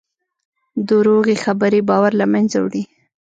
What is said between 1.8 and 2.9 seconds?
باور له منځه وړي.